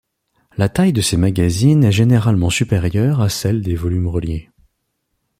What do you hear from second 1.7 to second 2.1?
est